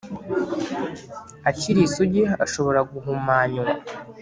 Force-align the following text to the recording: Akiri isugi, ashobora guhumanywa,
Akiri 1.49 1.79
isugi, 1.87 2.21
ashobora 2.45 2.79
guhumanywa, 2.91 3.65